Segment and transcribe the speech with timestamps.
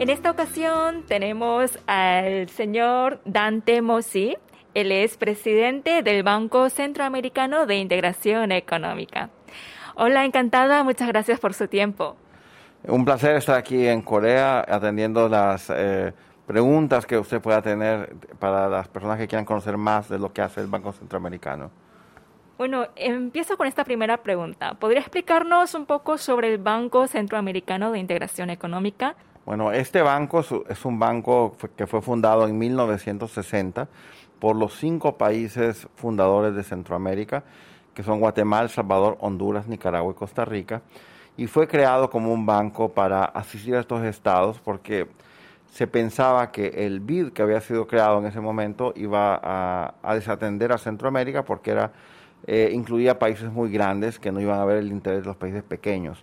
[0.00, 4.36] En esta ocasión tenemos al señor Dante Mossi.
[4.72, 9.30] Él es presidente del Banco Centroamericano de Integración Económica.
[9.96, 10.84] Hola, encantada.
[10.84, 12.14] Muchas gracias por su tiempo.
[12.84, 16.12] Un placer estar aquí en Corea atendiendo las eh,
[16.46, 20.42] preguntas que usted pueda tener para las personas que quieran conocer más de lo que
[20.42, 21.72] hace el Banco Centroamericano.
[22.56, 24.74] Bueno, empiezo con esta primera pregunta.
[24.74, 29.16] ¿Podría explicarnos un poco sobre el Banco Centroamericano de Integración Económica?
[29.48, 33.88] Bueno, este banco es un banco que fue fundado en 1960
[34.38, 37.44] por los cinco países fundadores de Centroamérica,
[37.94, 40.82] que son Guatemala, Salvador, Honduras, Nicaragua y Costa Rica,
[41.38, 45.08] y fue creado como un banco para asistir a estos estados porque
[45.70, 50.72] se pensaba que el BID que había sido creado en ese momento iba a, desatender
[50.72, 51.92] a Centroamérica porque era
[52.46, 55.62] eh, incluía países muy grandes que no iban a ver el interés de los países
[55.62, 56.22] pequeños.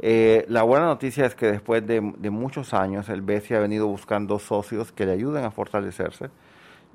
[0.00, 4.38] Eh, la buena noticia es que después de, muchos años el BCE ha venido buscando
[4.38, 6.30] socios que le ayuden a fortalecerse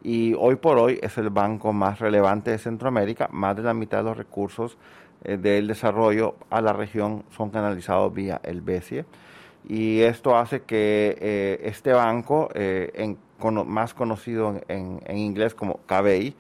[0.04, 3.30] y hoy por hoy es el banco más relevante de Centroamérica.
[3.32, 4.78] Más de la mitad de los recursos
[5.24, 9.06] eh, del desarrollo a la región son canalizados vía el BCE
[9.68, 12.50] y esto hace que eh, este banco,
[13.66, 16.36] más conocido en, inglés como KBI,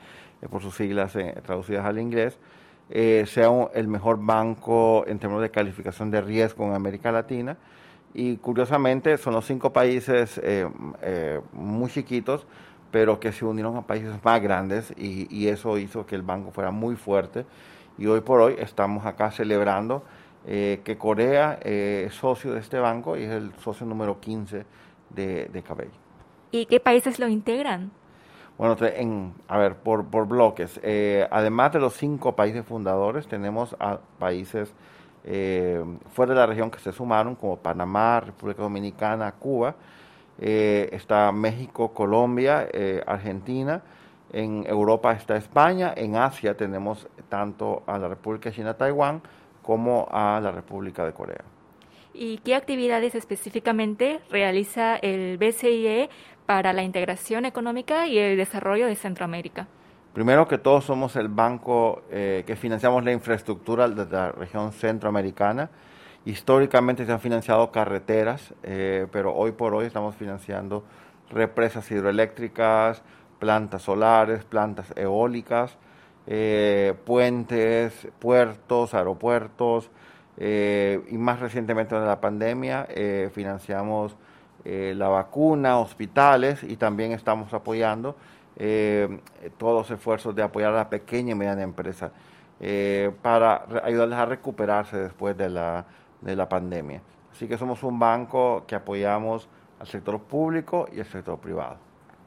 [0.49, 2.37] por sus siglas traducidas al inglés,
[2.89, 7.57] eh, sea el mejor banco en términos de calificación de riesgo en América Latina.
[8.13, 10.67] Y curiosamente son los cinco países eh,
[11.03, 12.47] eh, muy chiquitos,
[12.89, 16.71] pero que se unieron a países más grandes y, eso hizo que el banco fuera
[16.71, 17.45] muy fuerte.
[17.99, 20.03] Y hoy por hoy estamos acá celebrando
[20.45, 24.65] que Corea es socio de este banco y es el socio número 15
[25.09, 25.63] de, de
[26.49, 27.91] ¿Y qué países lo integran?
[28.59, 30.81] Bueno, en, a ver, por, por bloques.
[30.83, 34.73] Eh, además de los cinco países fundadores, tenemos a países
[35.23, 39.75] eh, fuera de la región que se sumaron, como Panamá, República Dominicana, Cuba.
[40.41, 42.67] Eh, está México, Colombia,
[43.07, 43.81] Argentina.
[44.33, 45.93] En Europa está España.
[45.95, 49.21] En Asia tenemos tanto a la República China, Taiwán,
[49.61, 51.45] como a la República de Corea.
[52.13, 56.09] ¿Y qué actividades específicamente realiza el BCIE
[56.49, 59.67] para la integración económica y el desarrollo de Centroamérica?
[60.13, 65.69] Primero que todo somos el banco eh, que financiamos la infraestructura de la región centroamericana.
[66.25, 70.83] Históricamente se han financiado carreteras, eh, pero hoy por hoy estamos financiando
[71.29, 73.03] represas hidroeléctricas,
[73.37, 75.77] plantas solares, plantas eólicas,
[76.25, 79.91] eh, puentes, puertos, aeropuertos,
[80.35, 82.87] y más recientemente en la pandemia
[83.33, 84.15] financiamos
[84.71, 88.15] eh, la vacuna, hospitales y también estamos apoyando
[88.55, 89.19] eh,
[89.57, 92.11] todos los esfuerzos de apoyar a la pequeña y mediana empresa
[92.59, 95.85] eh, para ayudarles a recuperarse después de la,
[96.21, 97.01] de la pandemia.
[97.31, 99.49] Así que somos un banco que apoyamos
[99.79, 101.77] al sector público y al sector privado.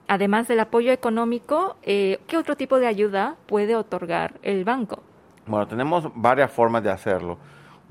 [0.08, 5.00] Además del apoyo económico, ¿qué otro tipo de ayuda puede otorgar el banco?
[5.46, 7.38] Bueno, tenemos varias formas de hacerlo.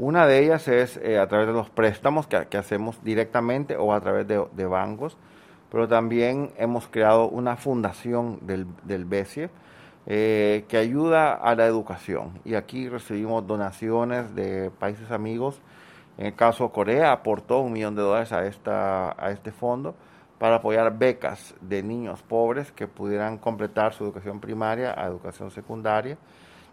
[0.01, 4.01] Una de ellas es eh, a través de los préstamos que, hacemos directamente o a
[4.01, 5.15] través de, bancos,
[5.69, 9.51] pero también hemos creado una fundación del, del BESIE
[10.07, 12.39] eh, que ayuda a la educación.
[12.45, 15.61] Y aquí recibimos donaciones de países amigos.
[16.17, 19.93] En el caso Corea aportó un millón de dólares a, esta, a este fondo
[20.39, 26.17] para apoyar becas de niños pobres que pudieran completar su educación primaria a educación secundaria.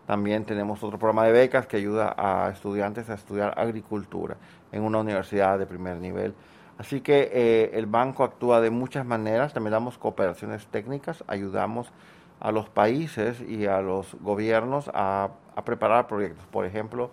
[0.08, 4.38] También tenemos otro programa de becas que ayuda a estudiantes a estudiar agricultura
[4.72, 6.32] en una universidad de primer nivel.
[6.78, 11.92] Así que eh, el banco actúa de muchas maneras, también damos cooperaciones técnicas, ayudamos
[12.41, 15.28] a los países y a los gobiernos a,
[15.66, 16.46] preparar proyectos.
[16.46, 17.10] Por ejemplo,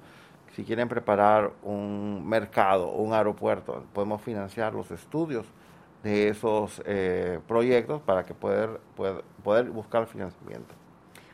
[0.56, 5.46] si quieren preparar un mercado o un aeropuerto, podemos financiar los estudios
[6.02, 8.80] de esos eh, proyectos para que poder,
[9.74, 10.85] buscar financiamiento.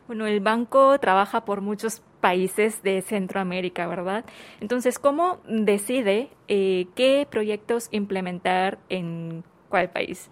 [0.06, 4.24] Bueno, el banco trabaja por muchos países de Centroamérica, ¿verdad?
[4.60, 10.30] Entonces, ¿cómo decide eh, qué proyectos implementar en cuál país?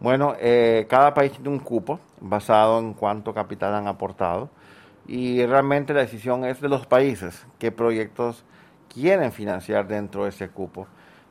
[0.00, 4.48] Bueno, eh, cada país tiene un cupo basado en cuánto capital han aportado
[5.06, 8.44] y realmente la decisión es de los países qué proyectos
[8.92, 10.86] quieren financiar dentro de ese cupo.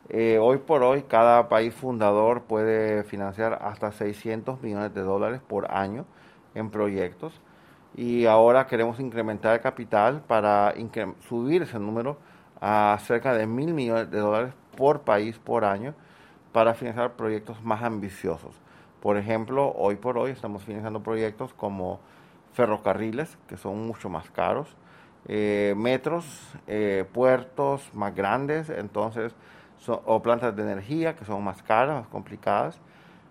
[0.10, 5.72] Eh, hoy por hoy cada país fundador puede financiar hasta 600 millones de dólares por
[5.72, 6.06] año
[6.56, 7.40] en proyectos
[8.00, 10.74] y ahora queremos incrementar el capital para
[11.28, 12.18] subir ese número
[12.62, 15.94] a cerca de mil millones de dólares por país por año
[16.54, 18.56] para financiar proyectos más ambiciosos.
[19.02, 22.00] Por ejemplo, hoy por hoy estamos financiando proyectos como
[22.54, 24.78] ferrocarriles, que son mucho más caros,
[25.28, 29.36] eh, metros, eh, puertos más grandes, entonces
[30.06, 32.80] o plantas de energía que son más caras, más complicadas.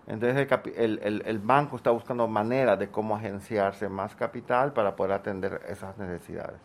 [0.09, 5.13] Entonces el, el, el, banco está buscando maneras de cómo agenciarse más capital para poder
[5.13, 6.59] atender esas necesidades.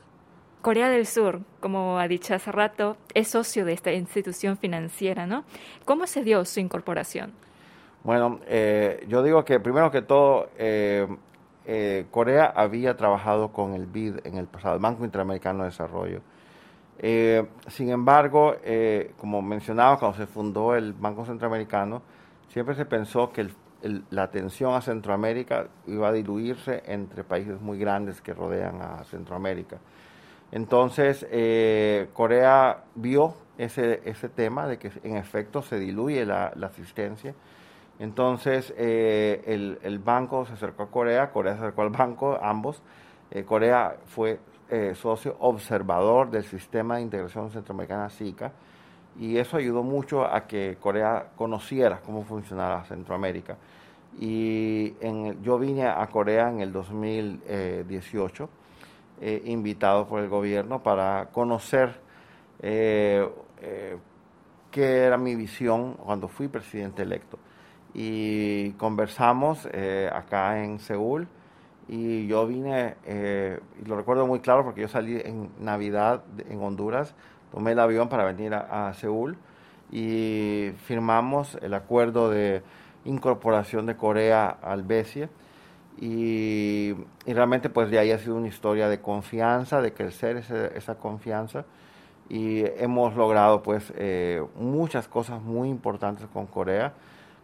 [0.62, 5.44] Corea del Sur, como ha dicho hace rato, es socio de esta institución financiera, ¿no?
[5.84, 7.34] ¿Cómo se dio su incorporación?
[8.02, 11.06] Bueno, eh, yo digo que primero que todo, eh,
[11.66, 16.22] eh, Corea había trabajado con el BID en el pasado, el Banco Interamericano de Desarrollo.
[17.68, 18.56] sin embargo,
[19.18, 22.00] como mencionaba, cuando se fundó el Banco Centroamericano,
[22.48, 23.48] siempre se pensó que
[24.10, 29.78] la atención a Centroamérica iba a diluirse entre países muy grandes que rodean a Centroamérica.
[30.52, 37.34] Entonces, eh, Corea vio ese, ese tema de que en efecto se diluye la, asistencia.
[37.98, 39.42] Entonces, eh,
[39.82, 42.82] el, banco se acercó a Corea, Corea se acercó al banco, ambos.
[43.30, 44.38] Eh, Corea fue
[44.94, 48.50] socio observador del sistema de integración centroamericana SICA
[49.18, 53.56] y eso ayudó mucho a que Corea conociera cómo funcionaba Centroamérica.
[54.20, 58.48] Y en, yo vine a Corea en el 2018
[59.20, 61.94] eh, invitado por el gobierno para conocer
[62.60, 63.28] eh,
[63.62, 63.96] eh,
[64.72, 67.38] qué era mi visión cuando fui presidente electo.
[67.94, 69.68] Y conversamos
[70.12, 71.28] acá en Seúl
[71.86, 77.14] y yo vine, y lo recuerdo muy claro porque yo salí en Navidad en Honduras,
[77.54, 79.36] tomé el avión para venir a, Seúl
[79.92, 82.62] y firmamos el acuerdo de
[83.04, 85.28] incorporación de Corea al BESIE
[86.00, 90.38] y, realmente pues de ahí ha sido una historia de confianza, de crecer
[90.74, 91.64] esa confianza
[92.28, 96.92] y hemos logrado pues eh, muchas cosas muy importantes con Corea,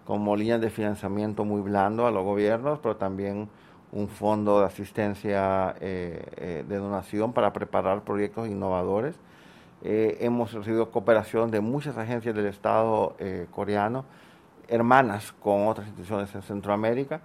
[0.05, 3.49] como líneas de financiamiento muy blando a los gobiernos, pero también
[3.93, 9.15] un fondo de asistencia eh, eh, de donación para preparar proyectos innovadores.
[9.83, 13.17] Hemos recibido cooperación de muchas agencias del Estado
[13.51, 14.05] coreano,
[14.69, 17.21] hermanas con otras instituciones en Centroamérica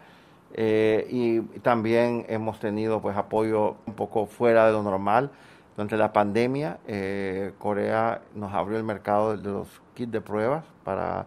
[0.57, 5.29] eh, y también hemos tenido pues apoyo un poco fuera de lo normal.
[5.75, 11.25] Durante la pandemia, eh, Corea nos abrió el mercado de los kits de pruebas para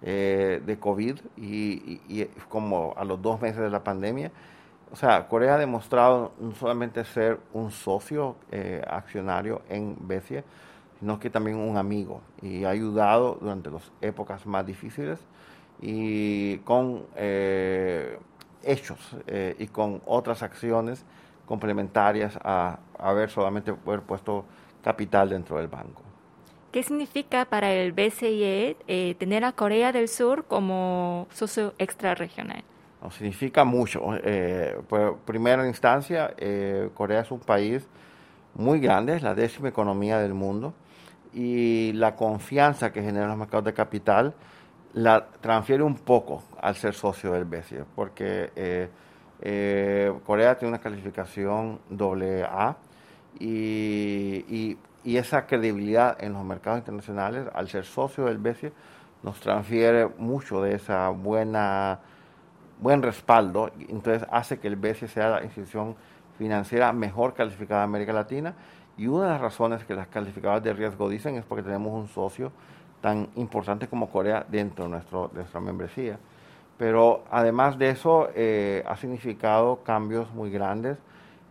[0.00, 4.30] eh, de COVID y, como a los dos meses de la pandemia.
[4.92, 8.36] O sea, Corea ha demostrado no solamente ser un socio
[8.88, 10.42] accionario en BESIE,
[10.98, 15.20] sino que también un amigo y ha ayudado durante las épocas más difíciles
[15.80, 17.04] y con
[18.62, 21.04] hechos eh, y con otras acciones
[21.46, 24.44] complementarias a haber solamente haber puesto
[24.82, 26.02] capital dentro del banco.
[26.72, 32.62] ¿Qué significa para el BCIE eh, tener a Corea del Sur como socio extrarregional?
[33.10, 34.02] Significa mucho.
[34.22, 36.34] Eh, por primera instancia,
[36.94, 37.88] Corea es un país
[38.54, 40.74] muy grande, es la décima economía del mundo,
[41.32, 44.34] y la confianza que genera los mercados de capital
[44.94, 48.88] la transfiere un poco al ser socio del BCE, porque eh,
[49.40, 52.76] eh, Corea tiene una calificación doble A
[53.38, 58.72] y, esa credibilidad en los mercados internacionales, al ser socio del BCE,
[59.22, 62.00] nos transfiere mucho de esa buena
[62.80, 65.96] buen respaldo, entonces hace que el BCE sea la institución
[66.38, 68.54] financiera mejor calificada de América Latina
[68.96, 72.08] y una de las razones que las calificadoras de riesgo dicen es porque tenemos un
[72.08, 72.52] socio
[73.00, 76.18] tan importante como Corea dentro de, nuestra membresía.
[76.76, 80.96] Pero además de eso, eh, ha significado cambios muy grandes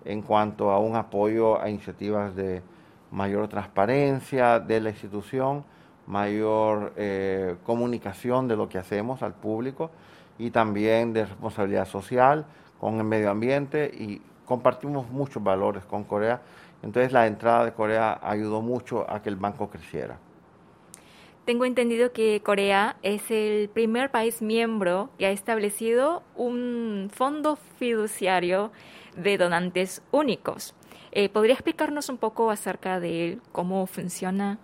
[0.06, 2.62] en cuanto a un apoyo a iniciativas de
[3.12, 5.64] mayor transparencia de la institución,
[6.08, 9.92] mayor eh, comunicación de lo que hacemos al público
[10.40, 12.46] y también de responsabilidad social
[12.80, 16.42] con el medio ambiente y compartimos muchos valores con Corea.
[16.82, 20.18] Entonces la entrada de Corea ayudó mucho a que el banco creciera.
[21.46, 28.72] Tengo entendido que Corea es el primer país miembro que ha establecido un fondo fiduciario
[29.18, 30.76] de donantes únicos.
[31.12, 34.60] Eh, ¿Podría explicarnos un poco acerca de él, cómo funciona?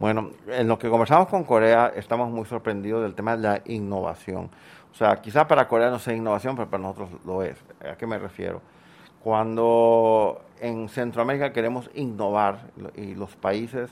[0.00, 4.48] Bueno, en lo que conversamos con Corea estamos muy sorprendidos del tema de la innovación.
[4.90, 7.58] O sea, quizá para Corea no sea innovación, pero para nosotros lo es.
[7.84, 8.62] ¿A qué me refiero?
[9.22, 13.90] Cuando en Centroamérica queremos innovar y los países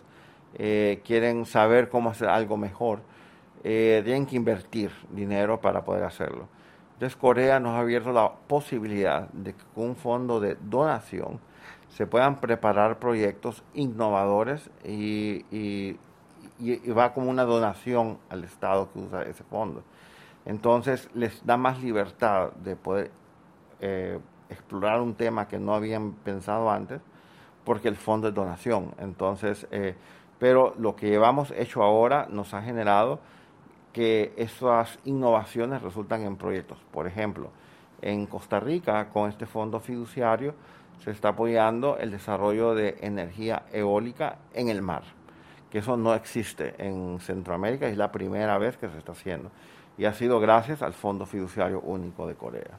[0.55, 3.01] eh, quieren saber cómo hacer algo mejor,
[3.63, 6.49] eh, tienen que invertir dinero para poder hacerlo.
[6.95, 11.39] Entonces Corea nos ha abierto la posibilidad de que con un fondo de donación
[11.91, 15.97] se puedan preparar proyectos innovadores y,
[16.93, 19.83] va como una donación al Estado que usa ese fondo.
[20.45, 23.11] Entonces les da más libertad de poder
[23.81, 24.19] eh,
[24.49, 27.01] explorar un tema que no habían pensado antes
[27.65, 28.95] porque el fondo es donación.
[28.99, 29.67] Entonces
[30.39, 33.19] pero lo que llevamos hecho ahora nos ha generado
[33.93, 36.79] que esas innovaciones resultan en proyectos.
[36.93, 37.51] Por ejemplo,
[38.01, 40.55] en Costa Rica, con este fondo fiduciario,
[41.05, 45.03] se está apoyando el desarrollo de energía eólica en el mar,
[45.71, 49.51] que eso no existe en Centroamérica, es la primera vez que se está haciendo.
[49.97, 52.79] Y ha sido gracias al Fondo Fiduciario Único de Corea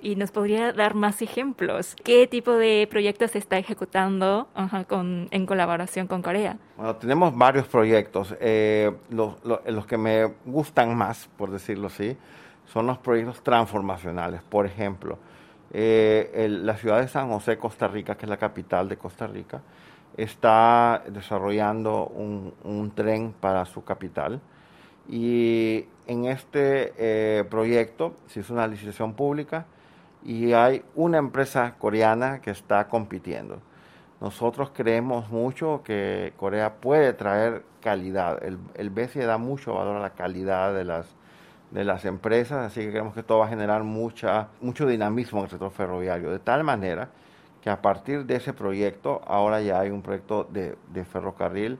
[0.00, 1.96] y nos podría dar más ejemplos.
[2.04, 4.48] ¿Qué tipo de proyectos se está ejecutando
[5.30, 6.58] en colaboración con Corea?
[6.76, 8.34] Bueno, tenemos varios proyectos.
[8.40, 12.16] Eh, los, que me gustan más, por decirlo así,
[12.66, 14.42] son los proyectos transformacionales.
[14.42, 15.18] Por ejemplo,
[15.72, 19.60] eh, la ciudad de San José, Costa Rica, que es la capital de Costa Rica,
[20.16, 24.40] está desarrollando un, tren para su capital.
[25.08, 29.66] Y en este eh, proyecto se hizo una licitación pública
[30.24, 33.58] y hay una empresa coreana que está compitiendo.
[34.20, 38.42] Nosotros creemos mucho que Corea puede traer calidad.
[38.42, 41.15] El, el BCE da mucho valor a la calidad de las,
[41.70, 45.50] de las empresas, así que creemos que esto va a generar mucho dinamismo en el
[45.50, 47.08] sector ferroviario, de tal manera
[47.62, 51.78] que a partir de ese proyecto, ahora ya hay un proyecto de, de ferrocarril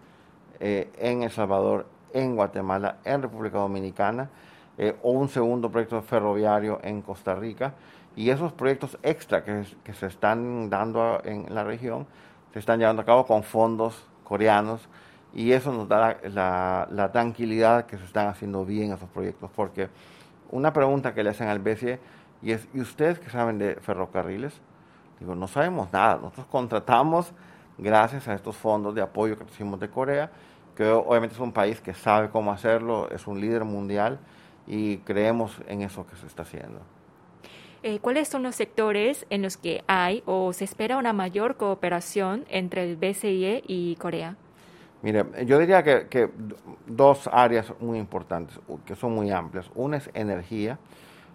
[0.58, 4.30] eh, en El Salvador, en Guatemala, en República Dominicana,
[4.78, 7.74] eh, o un segundo proyecto ferroviario en Costa Rica.
[8.14, 12.06] Y esos proyectos extra que, se están dando en la región
[12.52, 14.88] se están llevando a cabo con fondos coreanos
[15.36, 19.50] y eso nos da la, tranquilidad que se están haciendo bien esos proyectos.
[19.54, 19.90] Porque
[20.50, 22.00] una pregunta que le hacen al BCE
[22.40, 24.54] y es, ¿y ustedes que saben de ferrocarriles?
[25.20, 26.16] Digo, no sabemos nada.
[26.16, 27.34] Nosotros contratamos
[27.76, 30.30] gracias a estos fondos de apoyo que recibimos de Corea,
[30.74, 34.18] que obviamente es un país que sabe cómo hacerlo, es un líder mundial
[34.66, 36.80] y creemos en eso que se está haciendo.
[37.82, 42.46] Eh, ¿cuáles son los sectores en los que hay o se espera una mayor cooperación
[42.48, 44.36] entre el BCIE y Corea?
[45.02, 46.30] Mire, yo diría que,
[46.86, 49.70] dos áreas muy importantes, que son muy amplias.
[49.74, 50.78] Una es energía.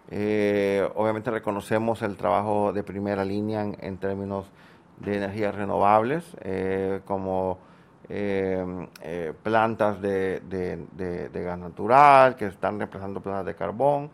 [0.09, 4.45] Eh, obviamente reconocemos el trabajo de primera línea en, términos
[4.99, 7.59] de energías renovables, eh, como
[9.41, 14.11] plantas de, de, gas natural que están reemplazando plantas de carbón,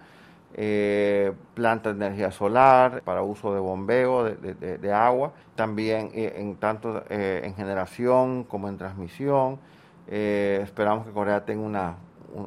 [0.59, 7.03] eh, plantas de energía solar para uso de bombeo de, agua, también eh, en tanto
[7.11, 9.59] eh, en generación como en transmisión.
[10.07, 11.95] esperamos que Corea tenga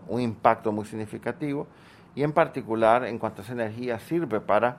[0.08, 1.68] un, impacto muy significativo
[2.16, 4.78] y en particular en cuanto a esa energía sirve para,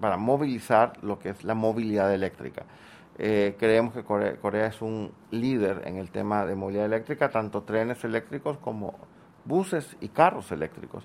[0.00, 2.64] para movilizar lo que es la movilidad eléctrica.
[3.16, 8.58] creemos que Corea es un líder en el tema de movilidad eléctrica, tanto trenes eléctricos
[8.58, 9.13] como
[9.44, 11.04] buses y carros eléctricos.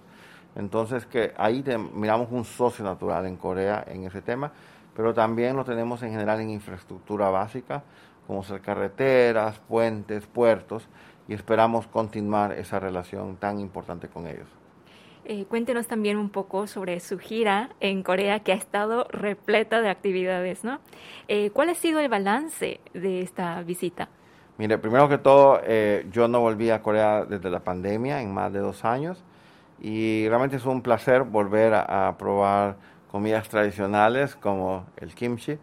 [0.55, 4.51] Entonces que ahí miramos un socio natural en Corea en ese tema,
[4.95, 7.83] pero también lo tenemos en general en infraestructura básica,
[8.27, 10.87] como ser carreteras, puentes, puertos,
[11.27, 14.47] y esperamos continuar esa relación tan importante con ellos.
[15.25, 19.89] Eh, cuéntenos también un poco sobre su gira en Corea, que ha estado repleta de
[19.89, 20.79] actividades, ¿no?
[21.27, 24.09] Eh, ¿Cuál ha sido el balance de esta visita?
[24.59, 28.51] Mire, primero que todo, eh, yo no volví a Corea desde la pandemia en más
[28.51, 29.23] de dos años
[29.79, 32.75] y realmente es un placer volver a, probar
[33.09, 35.57] comidas tradicionales como el kimchi,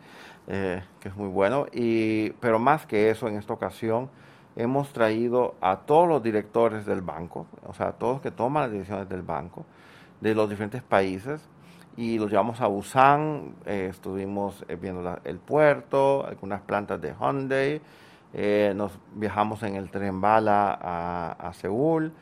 [0.47, 1.67] eh, que es muy bueno.
[1.75, 4.09] Y, pero más que eso, en esta ocasión
[4.57, 8.62] hemos traído a todos los directores del banco, o sea, a todos los que toman
[8.62, 9.67] las decisiones del banco,
[10.23, 11.47] de los diferentes países,
[11.99, 17.83] y los llevamos a Busan, eh, estuvimos viendo el puerto, algunas plantas de Hyundai,
[18.38, 22.12] eh, nos viajamos en el tren bala a, Seúl.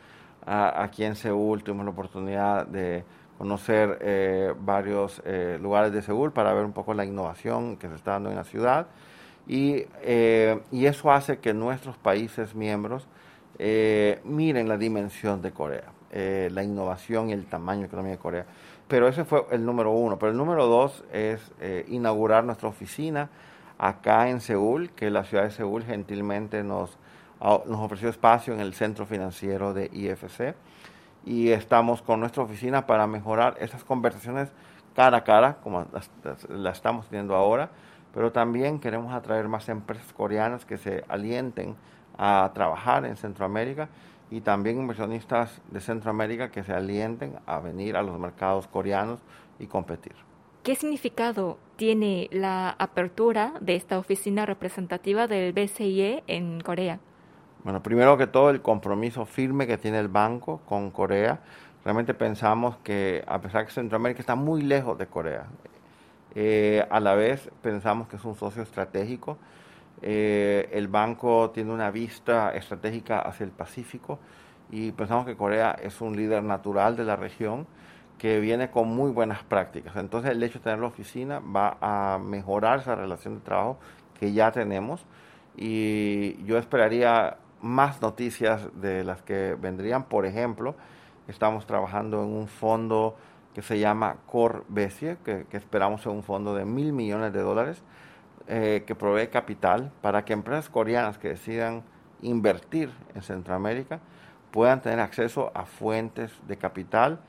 [0.46, 3.02] aquí en Seúl tuvimos la oportunidad de
[3.36, 7.96] conocer eh, varios eh, lugares de Seúl para ver un poco la innovación que se
[7.96, 8.86] está dando en la ciudad.
[9.48, 9.86] Y,
[10.70, 13.08] y eso hace que nuestros países miembros
[13.58, 18.46] miren la dimensión de Corea, la innovación y el tamaño económico de Corea.
[18.86, 20.16] Pero ese fue el número uno.
[20.18, 21.40] Pero el número dos es
[21.88, 23.28] inaugurar nuestra oficina
[23.78, 26.98] acá en Seúl, que la ciudad de Seúl gentilmente nos,
[27.40, 30.54] nos ofreció espacio en el centro financiero de IFC
[31.24, 34.50] y estamos con nuestra oficina para mejorar esas conversaciones
[34.94, 37.70] cara a cara, como las, estamos teniendo ahora,
[38.12, 41.74] pero también queremos atraer más empresas coreanas que se alienten
[42.16, 43.88] a trabajar en Centroamérica
[44.30, 49.20] y también inversionistas de Centroamérica que se alienten a venir a los mercados coreanos
[49.58, 50.14] y competir.
[50.62, 56.98] ¿Qué significado tiene la apertura de esta oficina representativa del BCIE en Corea?
[57.62, 61.40] Bueno, primero que todo el compromiso firme que tiene el banco con Corea.
[61.84, 65.46] Realmente pensamos que a pesar que Centroamérica está muy lejos de Corea,
[66.34, 69.38] eh, a la vez pensamos que es un socio estratégico
[70.02, 74.18] Eh, el banco tiene una vista estratégica hacia el Pacífico
[74.70, 77.66] y pensamos que Corea es un líder natural de la región
[78.18, 79.96] que viene con muy buenas prácticas.
[79.96, 83.78] Entonces el hecho de tener la oficina va a mejorar esa relación de trabajo
[84.18, 85.04] que ya tenemos
[85.56, 90.04] y yo esperaría más noticias de las que vendrían.
[90.04, 90.74] Por ejemplo,
[91.28, 93.16] estamos trabajando en un fondo
[93.54, 97.82] que se llama Core Besie, que, esperamos sea un fondo de mil millones de dólares,
[98.46, 101.82] eh, que provee capital para que empresas coreanas que decidan
[102.20, 104.00] invertir en Centroamérica
[104.50, 107.20] puedan tener acceso a fuentes de capital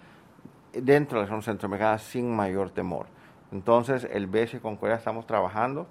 [0.81, 3.07] dentro de la zona centroamericana sin mayor temor.
[3.51, 5.87] Entonces, el BESI con Corea estamos trabajando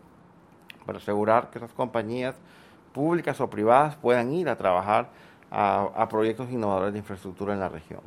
[0.84, 2.36] para asegurar que esas compañías
[2.92, 5.08] públicas o privadas puedan ir a trabajar
[5.50, 8.00] a, proyectos innovadores de infraestructura en la región.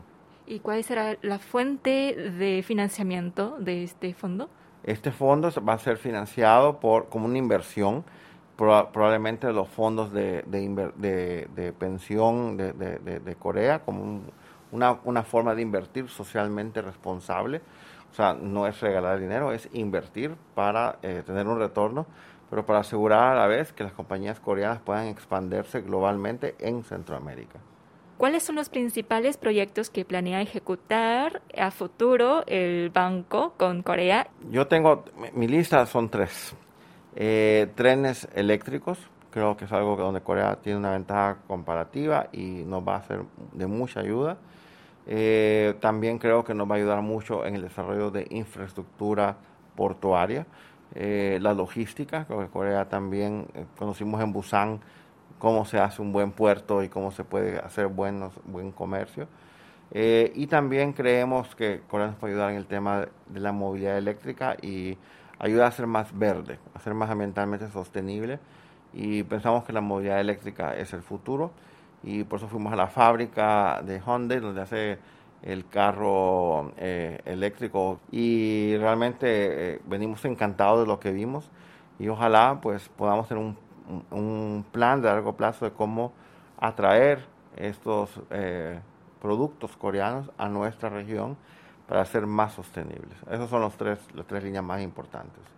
[0.46, 4.50] ¿Y cuál será la fuente de financiamiento de este fondo?
[4.84, 8.04] Este fondo va a ser financiado por como una inversión,
[8.56, 14.22] probablemente los fondos de, de, pensión de, Corea, como
[14.72, 17.62] una, una forma de invertir socialmente responsable.
[18.12, 22.08] O sea, no es regalar dinero, es invertir para eh, tener un retorno
[22.50, 27.60] pero para asegurar a la vez que las compañías coreanas puedan expandirse globalmente en Centroamérica.
[28.18, 34.28] ¿Cuáles son los principales proyectos que planea ejecutar a futuro el banco con Corea?
[34.50, 36.56] Yo tengo, mi lista son tres.
[37.16, 38.98] Eh, trenes eléctricos,
[39.30, 43.22] creo que es algo donde Corea tiene una ventaja comparativa y nos va a ser
[43.54, 44.38] de mucha ayuda.
[45.08, 49.38] Eh, también creo que nos va a ayudar mucho en el desarrollo de infraestructura
[49.76, 50.46] portuaria.
[50.96, 54.80] Eh, la logística, que Corea también eh, conocimos en Busan
[55.40, 59.28] cómo se hace un buen puerto y cómo se puede hacer buenos, buen comercio.
[59.92, 63.98] Eh, y también creemos que Corea nos puede ayudar en el tema de, la movilidad
[63.98, 64.98] eléctrica y
[65.40, 68.40] ayuda a ser más verde, a ser más ambientalmente sostenible.
[68.94, 71.52] Y pensamos que la movilidad eléctrica es el futuro.
[72.04, 75.00] Y por eso fuimos a la fábrica de Hyundai, donde hace
[75.42, 81.52] el carro eh, eléctrico y realmente eh, venimos encantados de lo que vimos
[82.00, 83.56] y ojalá pues podamos tener un,
[84.12, 86.12] un plan de largo plazo de cómo
[86.60, 88.80] atraer estos eh,
[89.22, 91.38] productos coreanos a nuestra región
[91.88, 93.18] para ser más sostenibles.
[93.32, 95.57] Esas son los tres, las tres líneas más importantes.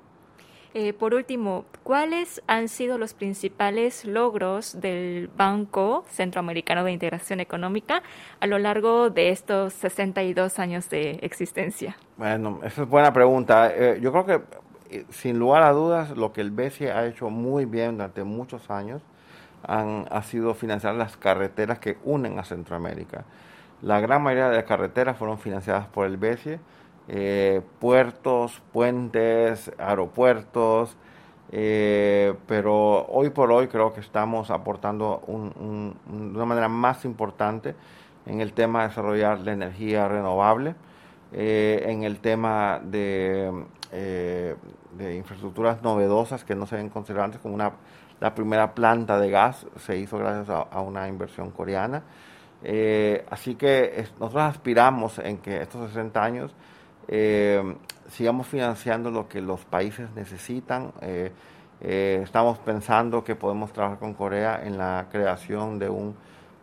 [0.76, 8.04] Eh, por último, ¿cuáles han sido los principales logros del Banco Centroamericano de Integración Económica
[8.40, 11.98] a lo largo de estos 62 años de existencia?
[12.18, 13.72] Bueno, esa es buena pregunta.
[13.74, 14.42] Eh, yo creo que,
[14.92, 18.70] eh, sin lugar a dudas, lo que el BCE ha hecho muy bien durante muchos
[18.70, 19.02] años
[19.64, 23.26] han, ha sido financiar las carreteras que unen a Centroamérica.
[23.82, 26.60] La gran mayoría de las carreteras fueron financiadas por el BCE
[27.12, 30.96] eh, puertos, puentes, aeropuertos,
[31.52, 35.34] eh, pero hoy por hoy creo que estamos aportando de
[36.06, 37.74] una manera más importante
[38.28, 40.76] en el tema de desarrollar la energía renovable,
[41.34, 43.66] eh, en el tema de,
[45.00, 47.72] infraestructuras novedosas que no se ven considerantes como una,
[48.20, 52.04] la primera planta de gas se hizo gracias a, una inversión coreana.
[53.32, 56.54] así que nosotros aspiramos en que estos 60 años
[57.12, 57.76] eh,
[58.10, 60.94] sigamos financiando lo que los países necesitan.
[61.02, 61.32] Eh,
[61.82, 66.16] eh, estamos pensando que podemos trabajar con Corea en la creación de un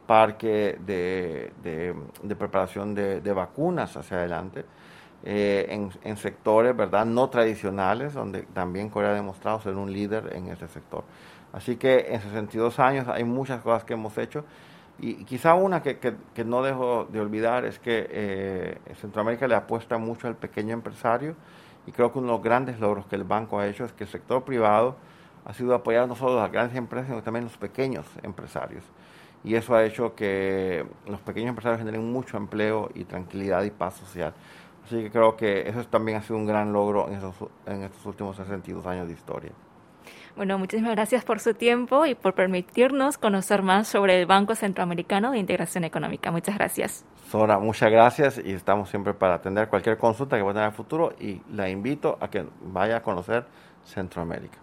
[0.06, 1.94] parque de,
[2.38, 4.64] preparación de, vacunas hacia adelante.
[5.24, 10.48] en, en, sectores verdad no tradicionales donde también Corea ha demostrado ser un líder en
[10.48, 11.02] ese sector
[11.52, 14.44] así que en 62 años hay muchas cosas que hemos hecho
[14.98, 19.98] y quizá una que, que, no dejo de olvidar es que eh, Centroamérica le apuesta
[19.98, 21.36] mucho al pequeño empresario
[21.86, 24.04] y creo que uno de los grandes logros que el banco ha hecho es que
[24.04, 24.96] el sector privado
[25.44, 28.84] ha sido apoyado no solo a las grandes empresas, sino también a los pequeños empresarios.
[29.44, 33.94] Y eso ha hecho que los pequeños empresarios generen mucho empleo y tranquilidad y paz
[33.94, 34.34] social.
[34.84, 37.34] Así que creo que eso también ha sido un gran logro en, esos,
[37.66, 39.52] en estos últimos 62 años de historia.
[40.36, 45.30] Bueno, muchísimas gracias por su tiempo y por permitirnos conocer más sobre el Banco Centroamericano
[45.30, 46.30] de Integración Económica.
[46.30, 47.06] Muchas gracias.
[47.30, 50.76] Sora, muchas gracias y estamos siempre para atender cualquier consulta que pueda tener en el
[50.76, 53.46] futuro y la invito a que vaya a conocer
[53.84, 54.58] Centroamérica.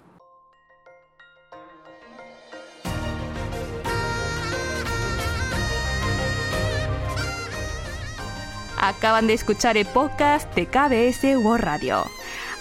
[8.80, 12.04] Acaban de escuchar el podcast de KBS World Radio.